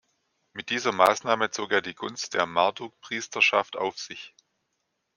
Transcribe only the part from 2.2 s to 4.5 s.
der Marduk-Priesterschaft auf sich.